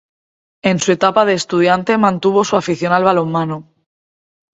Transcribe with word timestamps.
En 0.63 0.79
su 0.79 0.93
etapa 0.93 1.25
de 1.25 1.35
estudiante 1.35 1.95
mantuvo 1.99 2.43
su 2.43 2.55
afición 2.57 2.91
al 2.91 3.03
balonmano. 3.03 3.71